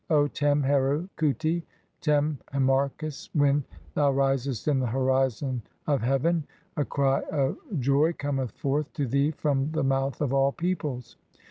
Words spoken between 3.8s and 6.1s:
"thou risest in the horizon of